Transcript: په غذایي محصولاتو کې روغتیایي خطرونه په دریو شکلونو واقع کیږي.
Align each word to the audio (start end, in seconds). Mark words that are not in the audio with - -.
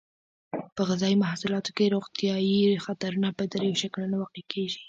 په 0.75 0.81
غذایي 0.89 1.17
محصولاتو 1.23 1.71
کې 1.77 1.93
روغتیایي 1.95 2.81
خطرونه 2.85 3.29
په 3.37 3.43
دریو 3.51 3.79
شکلونو 3.81 4.15
واقع 4.17 4.43
کیږي. 4.53 4.79